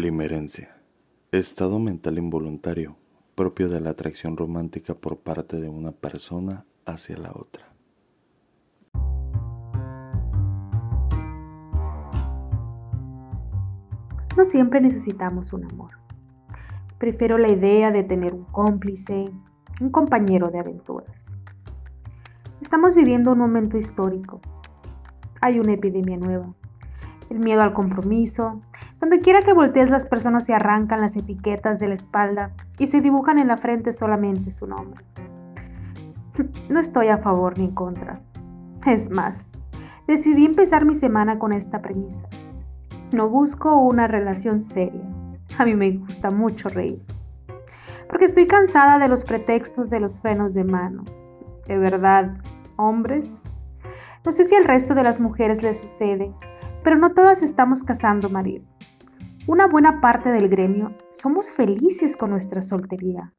Limerencia. 0.00 0.74
Estado 1.30 1.78
mental 1.78 2.16
involuntario 2.16 2.96
propio 3.34 3.68
de 3.68 3.80
la 3.80 3.90
atracción 3.90 4.34
romántica 4.34 4.94
por 4.94 5.18
parte 5.18 5.60
de 5.60 5.68
una 5.68 5.92
persona 5.92 6.64
hacia 6.86 7.18
la 7.18 7.32
otra. 7.32 7.66
No 14.38 14.46
siempre 14.46 14.80
necesitamos 14.80 15.52
un 15.52 15.66
amor. 15.66 15.90
Prefiero 16.96 17.36
la 17.36 17.48
idea 17.48 17.90
de 17.90 18.02
tener 18.02 18.32
un 18.32 18.44
cómplice, 18.44 19.30
un 19.82 19.90
compañero 19.90 20.48
de 20.48 20.60
aventuras. 20.60 21.36
Estamos 22.62 22.94
viviendo 22.94 23.32
un 23.32 23.38
momento 23.38 23.76
histórico. 23.76 24.40
Hay 25.42 25.60
una 25.60 25.74
epidemia 25.74 26.16
nueva. 26.16 26.54
El 27.28 27.40
miedo 27.40 27.60
al 27.60 27.74
compromiso, 27.74 28.62
donde 29.00 29.20
quiera 29.20 29.42
que 29.42 29.54
voltees 29.54 29.90
las 29.90 30.04
personas 30.04 30.44
se 30.44 30.54
arrancan 30.54 31.00
las 31.00 31.16
etiquetas 31.16 31.80
de 31.80 31.88
la 31.88 31.94
espalda 31.94 32.52
y 32.78 32.86
se 32.86 33.00
dibujan 33.00 33.38
en 33.38 33.48
la 33.48 33.56
frente 33.56 33.92
solamente 33.92 34.52
su 34.52 34.66
nombre. 34.66 35.04
No 36.68 36.80
estoy 36.80 37.08
a 37.08 37.18
favor 37.18 37.58
ni 37.58 37.66
en 37.66 37.74
contra. 37.74 38.20
Es 38.86 39.10
más, 39.10 39.50
decidí 40.06 40.46
empezar 40.46 40.84
mi 40.86 40.94
semana 40.94 41.38
con 41.38 41.52
esta 41.52 41.82
premisa. 41.82 42.28
No 43.12 43.28
busco 43.28 43.76
una 43.76 44.06
relación 44.06 44.62
seria. 44.62 45.02
A 45.58 45.64
mí 45.64 45.74
me 45.74 45.90
gusta 45.90 46.30
mucho 46.30 46.68
reír. 46.68 47.02
Porque 48.08 48.24
estoy 48.24 48.46
cansada 48.46 48.98
de 48.98 49.08
los 49.08 49.24
pretextos 49.24 49.90
de 49.90 50.00
los 50.00 50.20
frenos 50.20 50.54
de 50.54 50.64
mano. 50.64 51.04
De 51.66 51.76
verdad, 51.76 52.38
hombres. 52.76 53.42
No 54.24 54.32
sé 54.32 54.44
si 54.44 54.54
al 54.54 54.64
resto 54.64 54.94
de 54.94 55.02
las 55.02 55.20
mujeres 55.20 55.62
les 55.62 55.78
sucede, 55.78 56.32
pero 56.82 56.96
no 56.96 57.12
todas 57.12 57.42
estamos 57.42 57.82
casando 57.82 58.30
marido. 58.30 58.69
Una 59.50 59.66
buena 59.66 60.00
parte 60.00 60.30
del 60.30 60.48
gremio 60.48 60.94
somos 61.10 61.50
felices 61.50 62.16
con 62.16 62.30
nuestra 62.30 62.62
soltería. 62.62 63.32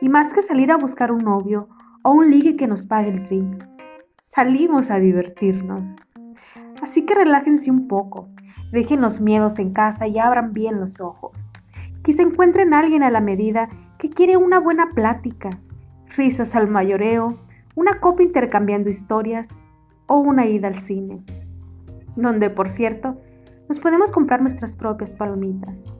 Y 0.00 0.08
más 0.08 0.32
que 0.32 0.42
salir 0.42 0.72
a 0.72 0.76
buscar 0.76 1.12
un 1.12 1.22
novio 1.22 1.68
o 2.02 2.10
un 2.10 2.28
ligue 2.28 2.56
que 2.56 2.66
nos 2.66 2.86
pague 2.86 3.10
el 3.10 3.22
drink, 3.22 3.62
salimos 4.18 4.90
a 4.90 4.98
divertirnos. 4.98 5.94
Así 6.82 7.06
que 7.06 7.14
relájense 7.14 7.70
un 7.70 7.86
poco, 7.86 8.30
dejen 8.72 9.00
los 9.00 9.20
miedos 9.20 9.60
en 9.60 9.72
casa 9.72 10.08
y 10.08 10.18
abran 10.18 10.54
bien 10.54 10.80
los 10.80 11.00
ojos. 11.00 11.52
Que 12.02 12.12
se 12.12 12.22
encuentren 12.22 12.74
alguien 12.74 13.04
a 13.04 13.12
la 13.12 13.20
medida 13.20 13.68
que 14.00 14.10
quiere 14.10 14.36
una 14.36 14.58
buena 14.58 14.90
plática, 14.92 15.50
risas 16.16 16.56
al 16.56 16.66
mayoreo, 16.66 17.38
una 17.76 18.00
copa 18.00 18.24
intercambiando 18.24 18.90
historias 18.90 19.62
o 20.08 20.18
una 20.18 20.46
ida 20.46 20.66
al 20.66 20.80
cine. 20.80 21.22
Donde, 22.16 22.50
por 22.50 22.70
cierto, 22.70 23.20
nos 23.74 23.80
podemos 23.80 24.12
comprar 24.12 24.40
nuestras 24.40 24.76
propias 24.76 25.16
palomitas. 25.16 25.92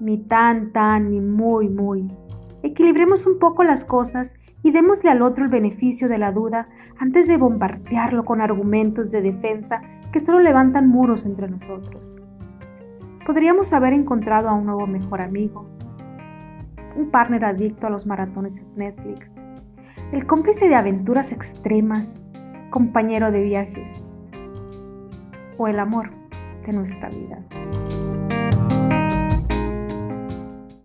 Ni 0.00 0.18
tan, 0.18 0.70
tan, 0.70 1.10
ni 1.10 1.18
muy, 1.18 1.70
muy. 1.70 2.14
Equilibremos 2.62 3.24
un 3.24 3.38
poco 3.38 3.64
las 3.64 3.86
cosas 3.86 4.34
y 4.62 4.70
démosle 4.70 5.08
al 5.08 5.22
otro 5.22 5.44
el 5.44 5.50
beneficio 5.50 6.10
de 6.10 6.18
la 6.18 6.30
duda 6.30 6.68
antes 6.98 7.26
de 7.26 7.38
bombardearlo 7.38 8.26
con 8.26 8.42
argumentos 8.42 9.10
de 9.10 9.22
defensa 9.22 9.80
que 10.12 10.20
solo 10.20 10.40
levantan 10.40 10.90
muros 10.90 11.24
entre 11.24 11.48
nosotros. 11.48 12.14
Podríamos 13.24 13.72
haber 13.72 13.94
encontrado 13.94 14.50
a 14.50 14.52
un 14.52 14.66
nuevo 14.66 14.86
mejor 14.86 15.22
amigo, 15.22 15.70
un 16.96 17.10
partner 17.10 17.46
adicto 17.46 17.86
a 17.86 17.90
los 17.90 18.04
maratones 18.04 18.58
en 18.58 18.74
Netflix, 18.76 19.36
el 20.12 20.26
cómplice 20.26 20.68
de 20.68 20.74
aventuras 20.74 21.32
extremas, 21.32 22.20
compañero 22.68 23.30
de 23.30 23.40
viajes, 23.40 24.04
o 25.56 25.66
el 25.66 25.78
amor 25.78 26.19
de 26.66 26.72
nuestra 26.72 27.08
vida. 27.08 28.19